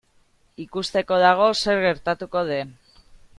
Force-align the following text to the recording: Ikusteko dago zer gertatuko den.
Ikusteko 0.63 1.19
dago 1.25 1.49
zer 1.67 1.83
gertatuko 1.85 2.43
den. 2.49 2.73